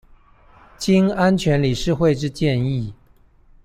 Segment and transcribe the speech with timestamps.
[0.79, 2.91] 經安全理事會之建議